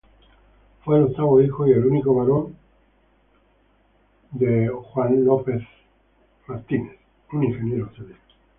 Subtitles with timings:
[0.83, 2.55] Fue el octavo hijo, y el único varón,
[4.31, 5.63] de Thomas
[6.49, 6.89] Sopwith,
[7.33, 8.15] un ingeniero civil.